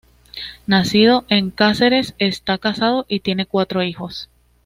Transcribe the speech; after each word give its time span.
Nacido 0.65 1.25
en 1.29 1.51
Cáceres, 1.51 2.15
está 2.17 2.57
casado 2.57 3.05
y 3.07 3.19
tiene 3.19 3.45
cuatro 3.45 3.83
hijos. 3.83 4.29